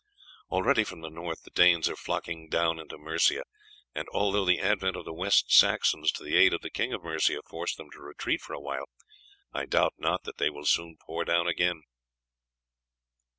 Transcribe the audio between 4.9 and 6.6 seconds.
of the West Saxons to the aid